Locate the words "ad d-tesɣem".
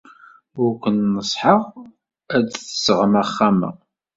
2.35-3.13